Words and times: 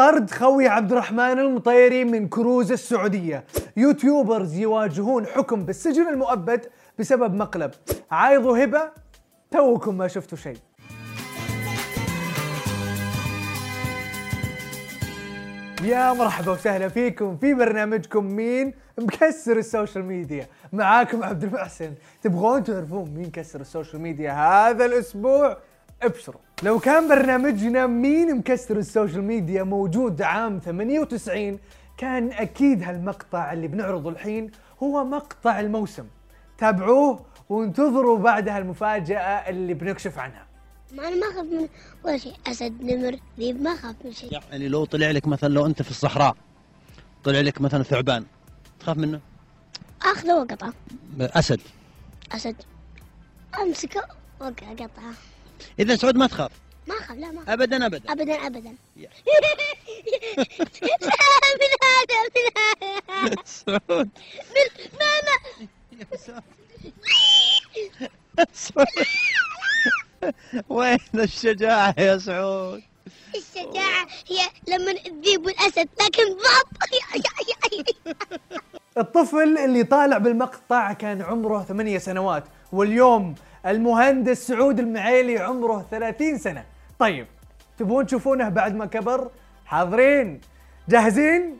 طرد 0.00 0.30
خوي 0.30 0.68
عبد 0.68 0.92
الرحمن 0.92 1.38
المطيري 1.38 2.04
من 2.04 2.28
كروز 2.28 2.72
السعودية. 2.72 3.44
YouTubers 3.76 4.54
يواجهون 4.54 5.26
حكم 5.26 5.64
بالسجن 5.64 6.08
المؤبد 6.08 6.66
بسبب 6.98 7.34
مقلب. 7.34 7.70
عايضوا 8.10 8.64
هبة 8.64 8.90
توكم 9.50 9.98
ما 9.98 10.08
شفتوا 10.08 10.38
شيء. 10.38 10.56
يا 15.82 16.12
مرحبا 16.12 16.52
وسهلا 16.52 16.88
فيكم 16.88 17.36
في 17.36 17.54
برنامجكم 17.54 18.24
مين 18.24 18.74
مكسر 18.98 19.56
ال 19.56 19.63
social 19.63 20.04
media. 20.04 20.46
معاكم 20.72 21.24
عبد 21.24 21.44
المحسن. 21.44 21.94
تبغون 22.22 22.64
تعرفون 22.64 23.10
مين 23.10 23.30
كسر 23.30 23.60
ال 23.60 23.66
social 23.66 24.02
media 24.02 24.32
هذا 24.32 24.84
الأسبوع؟ 24.84 25.56
ابشروا. 26.02 26.40
لو 26.62 26.78
كان 26.78 27.08
برنامجنا 27.08 27.86
مين 27.86 28.38
مكسر 28.38 28.76
ال 28.76 28.83
social 28.83 29.22
media 29.22 29.62
موجود 29.62 30.22
عام 30.22 30.58
98 30.58 31.58
كان 31.96 32.32
أكيد 32.32 32.82
هالمقطع 32.82 33.52
اللي 33.52 33.68
بنعرضه 33.68 34.10
الحين 34.10 34.50
هو 34.82 35.04
مقطع 35.04 35.60
الموسم. 35.60 36.04
تابعوه 36.58 37.24
وانتظروا 37.48 38.18
بعدها 38.18 38.58
المفاجأة 38.58 39.48
اللي 39.50 39.74
بنكشف 39.74 40.18
عنها. 40.18 40.46
ما 40.92 41.08
أنا 41.08 41.16
ما 41.16 41.26
أخاف 41.26 41.46
من 41.46 41.68
ولا 42.04 42.18
شيء. 42.18 42.34
أسد 42.46 42.82
نمر 42.82 43.18
ذيب 43.38 43.62
ما 43.62 43.70
أخاف 43.70 43.94
من 44.04 44.12
شيء. 44.12 44.40
يعني 44.50 44.68
لو 44.68 44.84
طلع 44.84 45.10
لك 45.10 45.28
مثلا 45.28 45.54
لو 45.54 45.66
أنت 45.66 45.82
في 45.82 45.90
الصحراء 45.90 46.36
طلع 47.24 47.40
لك 47.40 47.60
مثلا 47.60 47.82
ثعبان 47.82 48.24
تخاف 48.80 48.96
منه؟ 48.96 49.20
أخذه 50.02 50.34
وأقطعه. 50.34 50.72
أسد. 51.20 51.60
أسد. 52.32 52.56
أمسكه 53.62 54.02
وأقطعه. 54.40 55.12
إذا 55.78 55.96
سعود 55.96 56.16
ما 56.16 56.26
تخاف 56.26 56.50
ما 56.86 56.94
أخاف 56.94 57.18
لا 57.18 57.30
ما 57.30 57.38
أخاف. 57.42 57.48
ابدا 57.50 57.86
ابدا 57.86 58.12
ابدا 58.12 58.34
ابدا 58.46 58.74
من 61.60 61.70
هذا 61.82 62.20
من 62.36 62.50
هذا 63.22 63.36
سعود 63.44 64.08
من 64.56 64.90
ماما 65.00 65.36
سعود 68.52 68.86
وين 70.68 70.98
الشجاعة 71.14 71.94
يا 71.98 72.18
سعود؟ 72.18 72.82
الشجاعة 73.36 74.06
هي 74.28 74.38
لما 74.68 74.90
الذيب 74.90 75.46
والاسد 75.46 75.88
لكن 76.02 76.22
ضبط 76.32 76.80
الطفل 78.98 79.58
اللي 79.58 79.84
طالع 79.84 80.18
بالمقطع 80.18 80.92
كان 80.92 81.22
عمره 81.22 81.62
ثمانية 81.62 81.98
سنوات 81.98 82.44
واليوم 82.72 83.34
المهندس 83.66 84.46
سعود 84.46 84.78
المعيلي 84.78 85.38
عمره 85.38 85.86
30 85.90 86.38
سنة. 86.38 86.64
طيب 86.98 87.26
تبون 87.78 88.06
تشوفونه 88.06 88.48
بعد 88.48 88.74
ما 88.74 88.86
كبر؟ 88.86 89.30
حاضرين. 89.66 90.40
جاهزين؟ 90.88 91.56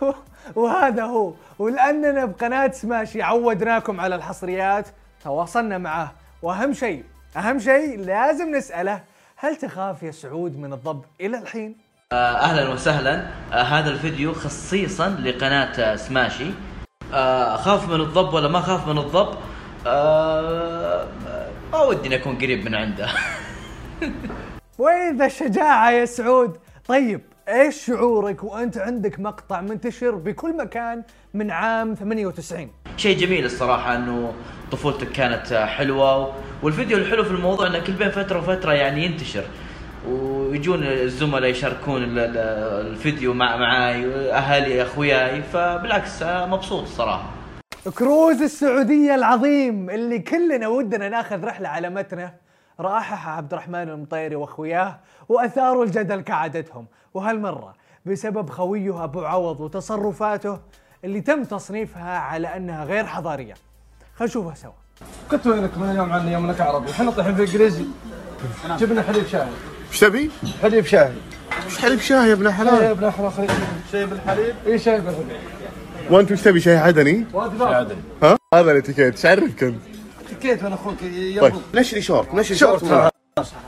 وهذا 0.56 1.02
هو. 1.04 1.32
ولأننا 1.58 2.24
بقناة 2.24 2.70
سماشي 2.70 3.22
عودناكم 3.22 4.00
على 4.00 4.14
الحصريات 4.14 4.86
تواصلنا 5.24 5.78
معه. 5.78 6.12
وأهم 6.42 6.72
شيء 6.72 7.04
أهم 7.36 7.58
شيء 7.58 7.98
لازم 7.98 8.56
نسأله 8.56 9.00
هل 9.36 9.56
تخاف 9.56 10.02
يا 10.02 10.10
سعود 10.10 10.58
من 10.58 10.72
الضب 10.72 11.04
إلى 11.20 11.38
الحين؟ 11.38 11.76
آه، 12.12 12.36
أهلا 12.36 12.68
وسهلا. 12.68 13.26
آه، 13.52 13.62
هذا 13.62 13.90
الفيديو 13.90 14.32
خصيصا 14.34 15.08
لقناة 15.08 15.92
آه، 15.92 15.96
سماشي. 15.96 16.50
أخاف 17.12 17.88
من 17.88 18.00
الضب 18.00 18.34
ولا 18.34 18.48
ما 18.48 18.58
أخاف 18.58 18.88
من 18.88 18.98
الضب؟ 18.98 19.28
آه، 19.86 21.06
ما 21.72 21.82
ودي 21.82 22.06
إني 22.06 22.16
أكون 22.16 22.36
قريب 22.36 22.64
من 22.64 22.74
عنده. 22.74 23.08
وين 24.78 25.16
ذا 25.16 25.26
الشجاعة 25.26 25.90
يا 25.90 26.04
سعود؟ 26.04 26.56
طيب 26.88 27.20
إيش 27.48 27.86
شعورك 27.86 28.44
وأنت 28.44 28.78
عندك 28.78 29.20
مقطع 29.20 29.60
منتشر 29.60 30.14
بكل 30.14 30.56
مكان 30.56 31.02
من 31.34 31.50
عام 31.50 31.94
98 31.94 32.70
شيء 32.96 33.18
جميل 33.18 33.44
الصراحة 33.44 33.96
إنه 33.96 34.32
طفولتك 34.72 35.12
كانت 35.12 35.52
آه، 35.52 35.66
حلوة 35.66 36.32
والفيديو 36.62 36.98
الحلو 36.98 37.24
في 37.24 37.30
الموضوع 37.30 37.66
إنه 37.66 37.78
كل 37.78 37.92
بين 37.92 38.10
فترة 38.10 38.38
وفترة 38.38 38.72
يعني 38.72 39.04
ينتشر. 39.04 39.44
ويجون 40.50 40.82
الزملاء 40.82 41.50
يشاركون 41.50 42.02
ال- 42.02 42.18
ال- 42.18 42.86
الفيديو 42.86 43.34
مع 43.34 43.56
معاي 43.56 44.32
أهلي 44.32 44.82
أخوياي 44.82 45.42
فبالعكس 45.42 46.22
مبسوط 46.22 46.82
الصراحة. 46.82 47.30
كروز 47.98 48.42
السعودية 48.42 49.14
العظيم 49.14 49.90
اللي 49.90 50.18
كلنا 50.18 50.68
ودنا 50.68 51.08
ناخذ 51.08 51.44
رحلة 51.44 51.68
على 51.68 51.90
متنه 51.90 52.34
راحح 52.80 53.28
عبد 53.28 53.52
الرحمن 53.52 53.88
المطيري 53.88 54.36
وأخوياه 54.36 54.98
وأثاروا 55.28 55.84
الجدل 55.84 56.20
كعادتهم. 56.20 56.86
وهالمرة 57.14 57.74
بسبب 58.06 58.50
خويه 58.50 59.04
أبو 59.04 59.20
عوض 59.20 59.60
وتصرفاته 59.60 60.58
اللي 61.04 61.20
تم 61.20 61.44
تصنيفها 61.44 62.18
على 62.18 62.56
أنها 62.56 62.84
غير 62.84 63.06
حضارية. 63.06 63.54
خلينا 64.16 64.30
نشوفها 64.30 64.54
سوا. 64.54 64.70
كنت 65.30 65.46
وينك؟ 65.46 65.78
من 65.78 65.90
اليوم 65.90 66.12
عني 66.12 66.32
يوم 66.32 66.44
انك 66.50 66.60
عربي. 66.60 66.90
إحنا 66.90 67.10
طيحين 67.10 67.34
في 67.34 67.40
إنجليزي. 67.40 67.84
جبنا 68.78 69.02
حليب 69.02 69.26
شاهي 69.26 69.48
إيش 69.90 70.00
تبي؟ 70.00 70.30
حليب 70.62 70.86
شاهي. 70.86 71.12
إيش 71.64 71.78
حليب 71.78 72.00
شاي 72.00 72.28
يا 72.28 72.32
ابن 72.32 72.46
يا 72.46 72.50
حلال؟ 72.50 72.82
ابن 72.82 73.10
حلال 73.10 73.32
شاي 73.92 74.06
بالحليب. 74.06 74.54
اي 74.66 74.78
شاي 74.78 75.00
بالحليب. 75.00 75.40
وانت 76.10 76.32
وش 76.32 76.40
تبي 76.40 76.60
شاي 76.60 76.76
عدني؟ 76.76 77.26
وادي 77.32 77.64
عدني. 77.64 77.98
ها؟ 78.22 78.36
هذا 78.54 78.72
الاتيكيت 78.72 79.14
إيش 79.14 79.26
عرفك 79.26 79.62
أنت؟ 79.62 79.80
كيف 80.42 80.66
أنا 80.66 80.74
أخوك 80.74 80.94
طيب 81.40 81.54
نشري 81.74 82.02
شورت 82.02 82.34
نشري 82.34 82.56
شورت. 82.56 83.10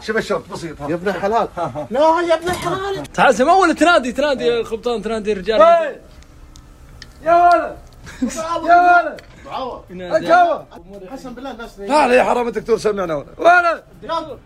شوف 0.03 0.17
الشورت 0.17 0.53
بسيط 0.53 0.81
يا 0.81 0.95
ابن 0.95 1.13
حلال 1.13 1.49
لا 1.91 2.01
يا 2.01 2.35
ابن 2.35 2.53
حلال 2.53 3.03
تعال 3.13 3.43
ولا 3.43 3.73
تنادي 3.73 4.13
تنادي 4.13 4.45
يا 4.45 4.61
القبطان 4.61 5.03
تنادي 5.03 5.33
الرجال. 5.33 5.63
هاي. 5.63 6.01
يا 7.25 7.49
ولد. 7.49 7.77
يا 8.67 9.03
ولد. 9.03 9.21
الكوى 9.91 10.67
قسم 11.13 11.35
بالله 11.35 11.51
الناس 11.51 11.77
تعال 11.77 12.13
يا 12.13 12.25
حرام 12.25 12.49
الدكتور 12.49 12.79
سمعنا. 12.79 13.15
ولد. 13.15 13.27
ولد 13.39 14.39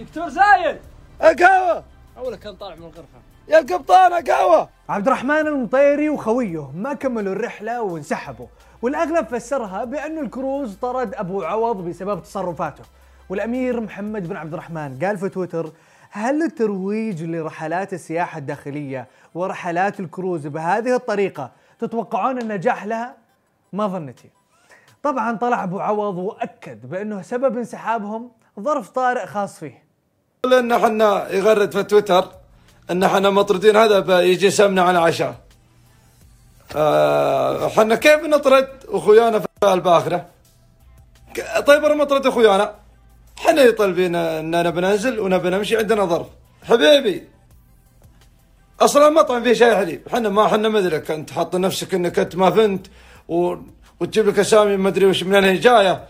دكتور 0.00 0.28
زايد. 0.28 0.76
القهوه 1.22 1.84
أولا 2.18 2.36
كان 2.36 2.54
طالع 2.56 2.74
من 2.74 2.82
الغرفة. 2.82 3.18
يا 3.48 3.58
القبطان 3.58 4.12
القهوه 4.12 4.68
عبد 4.88 5.06
الرحمن 5.06 5.46
المطيري 5.46 6.08
وخويه 6.08 6.70
ما 6.70 6.94
كملوا 6.94 7.32
الرحلة 7.32 7.82
وانسحبوا 7.82 8.46
والأغلب 8.82 9.26
فسرها 9.26 9.84
بأن 9.84 10.18
الكروز 10.18 10.74
طرد 10.74 11.14
أبو 11.14 11.42
عوض 11.42 11.88
بسبب 11.88 12.22
تصرفاته. 12.22 12.84
والأمير 13.28 13.80
محمد 13.80 14.28
بن 14.28 14.36
عبد 14.36 14.52
الرحمن 14.52 14.98
قال 15.04 15.18
في 15.18 15.28
تويتر 15.28 15.72
هل 16.10 16.42
الترويج 16.42 17.24
لرحلات 17.24 17.92
السياحة 17.92 18.38
الداخلية 18.38 19.06
ورحلات 19.34 20.00
الكروز 20.00 20.46
بهذه 20.46 20.94
الطريقة 20.96 21.50
تتوقعون 21.78 22.38
النجاح 22.38 22.86
لها؟ 22.86 23.16
ما 23.72 23.86
ظنتي. 23.86 24.30
طبعا 25.02 25.36
طلع 25.36 25.64
أبو 25.64 25.80
عوض 25.80 26.16
وأكد 26.16 26.90
بأنه 26.90 27.22
سبب 27.22 27.56
انسحابهم 27.56 28.30
ظرف 28.60 28.90
طارئ 28.90 29.26
خاص 29.26 29.58
فيه. 29.58 29.87
لأن 30.46 30.72
إحنا 30.72 31.32
يغرد 31.32 31.72
في 31.72 31.82
تويتر 31.82 32.28
إن 32.90 33.02
إحنا 33.02 33.30
مطردين 33.30 33.76
هذا 33.76 34.00
بيجي 34.00 34.46
يسمنا 34.46 34.82
على 34.82 34.98
عشاء. 34.98 35.34
آه، 36.76 37.66
إحنا 37.66 37.94
كيف 37.94 38.20
نطرد 38.24 38.68
أخويانا 38.88 39.38
في 39.38 39.46
الباخره 39.64 40.26
طيب 41.66 41.84
أنا 41.84 41.94
مطرد 41.94 42.26
أخويانا. 42.26 42.74
إحنا 43.38 43.70
طالبين 43.70 44.14
اننا 44.14 44.70
بننزل 44.70 45.20
ونبي 45.20 45.50
نمشي 45.50 45.76
عندنا 45.76 46.04
ظرف. 46.04 46.26
حبيبي 46.64 47.28
أصلا 48.80 49.08
المطعم 49.08 49.42
فيه 49.42 49.52
شاي 49.52 49.76
حليب. 49.76 50.02
إحنا 50.08 50.28
ما 50.28 50.46
إحنا 50.46 50.68
مثلك 50.68 51.10
انت 51.10 51.30
حاط 51.30 51.56
نفسك 51.56 51.94
إنك 51.94 52.18
أنت 52.18 52.36
ما 52.36 52.50
فهمت 52.50 52.86
و... 53.28 53.54
وتجيب 54.00 54.28
لك 54.28 54.38
أسامي 54.38 54.76
ما 54.76 54.88
أدري 54.88 55.06
وش 55.06 55.22
منين 55.22 55.44
هي 55.44 55.56
جاية. 55.56 56.08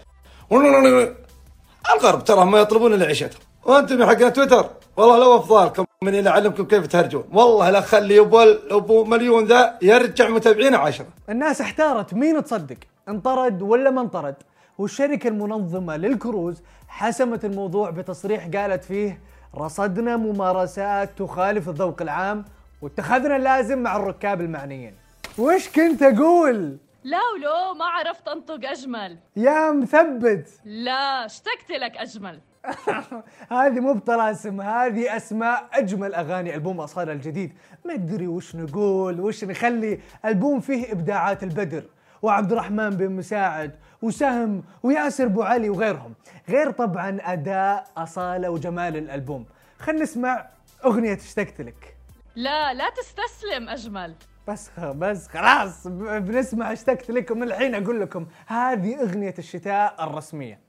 الغرب 1.94 2.24
ترى 2.24 2.44
ما 2.44 2.58
يطلبون 2.58 2.94
الا 2.94 3.06
عيشتهم 3.06 3.47
وأنتم 3.68 4.00
يا 4.00 4.06
حق 4.06 4.28
تويتر. 4.28 4.70
والله 4.96 5.18
لو 5.18 5.36
أفضالكم 5.36 5.84
من 6.02 6.14
اللي 6.14 6.30
اعلمكم 6.30 6.64
كيف 6.64 6.86
تهرجون. 6.86 7.24
والله 7.32 7.70
لا 7.70 7.80
خلي 7.80 8.20
أبو 8.20 8.40
أبو 8.70 9.04
مليون 9.04 9.44
ذا 9.44 9.78
يرجع 9.82 10.28
متابعينه 10.28 10.78
عشرة. 10.78 11.06
الناس 11.28 11.60
احتارت 11.60 12.14
مين 12.14 12.44
تصدق؟ 12.44 12.76
انطرد 13.08 13.62
ولا 13.62 13.90
ما 13.90 14.00
انطرد؟ 14.00 14.34
والشركة 14.78 15.28
المنظمة 15.28 15.96
للكروز 15.96 16.62
حسمت 16.88 17.44
الموضوع 17.44 17.90
بتصريح 17.90 18.48
قالت 18.54 18.84
فيه 18.84 19.20
رصدنا 19.56 20.16
ممارسات 20.16 21.10
تخالف 21.18 21.68
الذوق 21.68 22.02
العام 22.02 22.44
واتخذنا 22.82 23.36
اللازم 23.36 23.78
مع 23.78 23.96
الركاب 23.96 24.40
المعنيين. 24.40 24.94
وش 25.38 25.68
كنت 25.68 26.02
أقول؟ 26.02 26.76
لا 27.04 27.18
ولو 27.34 27.74
ما 27.74 27.84
عرفت 27.84 28.28
أنطق 28.28 28.70
أجمل. 28.70 29.18
يا 29.36 29.70
مثبت. 29.70 30.48
لا 30.64 31.26
اشتقت 31.26 31.70
لك 31.70 31.96
أجمل. 31.96 32.40
هذه 33.52 33.80
مو 33.80 33.92
بطلاسم 33.92 34.60
هذه 34.60 35.16
أسماء 35.16 35.68
أجمل 35.72 36.14
أغاني 36.14 36.54
ألبوم 36.54 36.80
أصالة 36.80 37.12
الجديد. 37.12 37.52
ما 37.84 37.94
أدري 37.94 38.26
وش 38.26 38.56
نقول 38.56 39.20
وش 39.20 39.44
نخلي 39.44 40.00
ألبوم 40.24 40.60
فيه 40.60 40.92
إبداعات 40.92 41.42
البدر. 41.42 41.84
وعبد 42.22 42.52
الرحمن 42.52 42.90
بن 42.90 43.12
مساعد 43.12 43.76
وسهم 44.02 44.62
وياسر 44.82 45.24
أبو 45.24 45.42
علي 45.42 45.68
وغيرهم. 45.68 46.14
غير 46.48 46.70
طبعا 46.70 47.18
أداء 47.22 47.86
أصالة 47.96 48.50
وجمال 48.50 48.96
الألبوم. 48.96 49.46
خلينا 49.78 50.02
نسمع 50.02 50.46
أغنية 50.84 51.14
اشتقت 51.14 51.60
لك. 51.60 51.96
لا 52.36 52.74
لا 52.74 52.90
تستسلم 52.90 53.68
أجمل. 53.68 54.14
بس 54.48 54.70
بس 54.80 55.28
خلاص 55.28 55.86
بنسمع 55.86 56.72
اشتقت 56.72 57.10
لك 57.10 57.30
ومن 57.30 57.42
الحين 57.42 57.74
أقول 57.74 58.00
لكم 58.00 58.26
هذه 58.46 59.00
أغنية 59.02 59.34
الشتاء 59.38 60.04
الرسمية. 60.04 60.60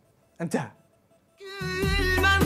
انتهى. 0.41 0.78
ما 1.41 2.39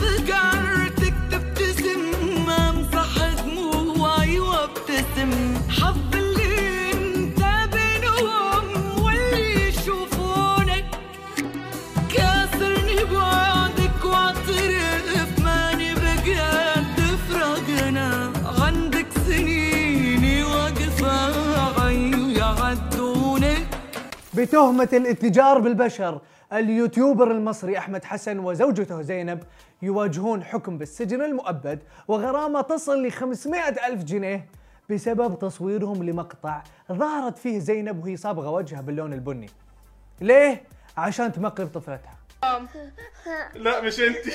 بتهمة 24.48 24.88
الاتجار 24.92 25.58
بالبشر 25.58 26.20
اليوتيوبر 26.52 27.30
المصري 27.30 27.78
أحمد 27.78 28.04
حسن 28.04 28.38
وزوجته 28.38 29.02
زينب 29.02 29.42
يواجهون 29.82 30.44
حكم 30.44 30.78
بالسجن 30.78 31.22
المؤبد 31.22 31.82
وغرامة 32.08 32.60
تصل 32.60 33.06
ل 33.06 33.12
500 33.12 33.60
ألف 33.86 34.04
جنيه 34.04 34.46
بسبب 34.90 35.38
تصويرهم 35.38 36.02
لمقطع 36.02 36.62
ظهرت 36.92 37.38
فيه 37.38 37.58
زينب 37.58 38.04
وهي 38.04 38.16
صابغة 38.16 38.50
وجهها 38.50 38.80
باللون 38.80 39.12
البني. 39.12 39.50
ليه؟ 40.20 40.62
عشان 40.96 41.32
تمقر 41.32 41.66
طفلتها. 41.66 42.14
لا 43.54 43.80
مش 43.80 44.00
انت 44.00 44.26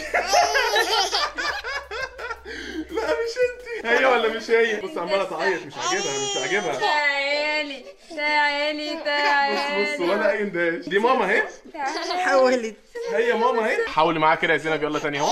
لا 2.95 3.07
مش 3.07 3.35
انت 3.45 3.85
هي 3.85 4.05
ولا 4.05 4.35
مش 4.37 4.51
هي؟ 4.51 4.81
بص 4.81 4.97
عمالة 4.97 5.23
تعيط 5.23 5.65
مش 5.65 5.73
عاجبها 5.77 6.13
مش 6.31 6.37
عاجبها. 6.41 6.79
تعالي 7.59 7.83
تعالي 8.15 8.95
بص 8.95 9.03
تعالي 9.03 9.95
بص 9.95 9.99
ولا 10.09 10.31
أي 10.31 10.41
اندهاش 10.41 10.89
دي 10.89 10.99
ماما 10.99 11.25
أهي. 11.25 11.43
حولت 12.25 12.75
هي 13.15 13.33
ماما 13.33 13.65
أهي. 13.65 13.77
حاولي 13.87 14.19
معاها 14.19 14.35
كده 14.35 14.53
يا 14.53 14.57
زينب 14.57 14.83
يلا 14.83 14.99
تاني 14.99 15.19
أهو. 15.19 15.29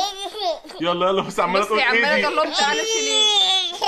يلا 0.81 1.07
يلا 1.07 1.21
بص 1.21 1.39
عمالة 1.39 1.65
تقول 1.65 1.77
بصي 1.79 1.87
عماله 1.87 2.21
تعالوا 2.21 2.53
شيليه 2.53 3.23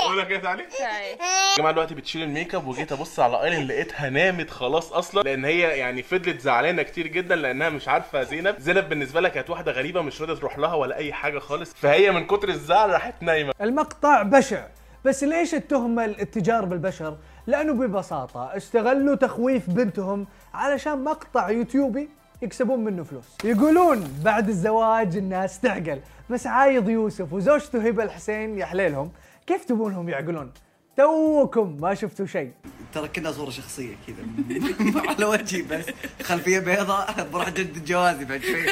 أقول 0.04 0.18
لك 0.18 0.30
إيه 0.30 0.38
تعالي. 0.38 0.62
تعالي 0.78 1.06
يا 1.10 1.56
جماعة 1.58 1.72
دلوقتي 1.72 1.94
بتشيل 1.94 2.22
الميك 2.22 2.54
اب 2.54 2.66
وجيت 2.66 2.92
أبص 2.92 3.20
على 3.20 3.42
ايلين 3.44 3.66
لقيتها 3.66 4.10
نامت 4.10 4.50
خلاص 4.50 4.92
أصلا. 4.92 5.22
لأن 5.22 5.44
هي 5.44 5.60
يعني 5.60 6.02
فضلت 6.02 6.40
زعلانة 6.40 6.82
كتير 6.82 7.06
جدا 7.06 7.36
لأنها 7.36 7.68
مش 7.68 7.88
عارفة 7.88 8.22
زينب. 8.22 8.54
زينب 8.58 8.88
بالنسبة 8.88 9.20
لها 9.20 9.30
كانت 9.30 9.50
واحدة 9.50 9.72
غريبة 9.72 10.02
مش 10.02 10.20
راضية 10.20 10.34
تروح 10.34 10.58
لها 10.58 10.74
ولا 10.74 10.96
أي 10.96 11.12
حاجة 11.12 11.38
خالص. 11.38 11.72
فهي 11.74 12.10
من 12.10 12.26
كتر 12.26 12.48
الزعل 12.48 12.90
راحت 12.90 13.14
نايمة. 13.22 13.52
المقطع 13.60 14.22
بشع. 14.22 14.66
بس 15.04 15.24
ليش 15.24 15.54
التهمة 15.54 16.04
الاتجار 16.04 16.64
بالبشر؟ 16.64 17.16
لأنه 17.46 17.72
ببساطة 17.72 18.56
استغلوا 18.56 19.14
تخويف 19.14 19.70
بنتهم 19.70 20.26
علشان 20.54 21.04
مقطع 21.04 21.50
يوتيوبي 21.50 22.08
يكسبون 22.42 22.84
منه 22.84 23.02
فلوس. 23.02 23.24
يقولون 23.44 24.08
بعد 24.24 24.48
الزواج 24.48 25.16
الناس 25.16 25.60
تعقل. 25.60 26.00
بس 26.30 26.46
عايض 26.46 26.88
يوسف 26.88 27.32
وزوجته 27.32 27.88
هبة 27.88 28.02
الحسين 28.04 28.58
يا 28.58 28.64
حليلهم 28.66 29.10
كيف 29.46 29.64
تبونهم 29.64 30.08
يعقلون؟ 30.08 30.50
توكم 30.96 31.76
ما 31.80 31.94
شفتوا 31.94 32.26
شيء. 32.26 32.52
ترى 32.94 33.08
كنا 33.08 33.32
صورة 33.32 33.50
شخصية 33.50 33.94
كذا. 34.06 34.16
على 35.10 35.24
وجهي 35.24 35.62
بس. 35.62 35.84
خلفية 36.22 36.58
بيضاء 36.58 37.28
بروح 37.32 37.48
جدد 37.48 37.84
جوازي 37.84 38.24
بعد 38.24 38.40
شوي. 38.40 38.66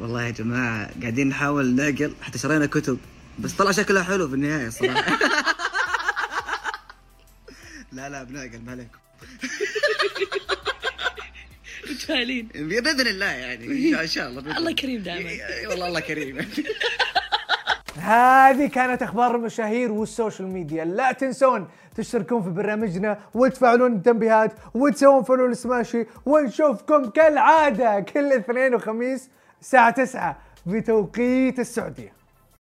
والله 0.00 0.22
يا 0.22 0.30
جماعة 0.30 0.90
قاعدين 1.00 1.28
نحاول 1.28 1.74
نعقل 1.74 2.14
حتى 2.22 2.38
شرينا 2.38 2.66
كتب. 2.66 2.98
بس 3.38 3.52
طلع 3.52 3.70
شكلها 3.70 4.02
حلو 4.02 4.28
في 4.28 4.34
النهاية 4.34 4.68
صراحة 4.68 5.18
لا 7.92 8.08
لا 8.08 8.22
بنعقل 8.22 8.60
ما 8.66 8.72
عليكم 8.72 8.98
متفائلين. 11.90 12.48
بإذن 12.54 13.06
الله 13.06 13.26
يعني 13.26 14.00
إن 14.00 14.06
شاء 14.06 14.28
الله 14.28 14.40
بإذن 14.42 14.56
الله 14.56 14.72
كريم 14.72 15.02
دائما. 15.02 15.30
إي 15.30 15.66
والله 15.66 15.88
الله 15.88 16.00
كريم. 16.00 16.50
هذه 17.96 18.66
كانت 18.66 19.02
أخبار 19.02 19.36
المشاهير 19.36 19.92
وال 19.92 20.06
social 20.06 20.48
media. 20.48 20.84
لا 20.84 21.12
تنسون 21.12 21.68
تشتركون 21.96 22.42
في 22.42 22.50
برنامجنا 22.50 23.20
وتفعلون 23.34 23.92
التنبيهات 23.92 24.52
وتسوون 24.74 25.22
follow 25.22 25.46
لسماشي 25.46 26.06
ونشوفكم 26.26 27.10
كالعادة 27.10 28.00
كل 28.00 28.32
اثنين 28.32 28.74
وخميس 28.74 29.28
الساعة 29.60 29.90
9 29.90 30.42
بتوقيت 30.66 31.58
السعودية. 31.60 32.15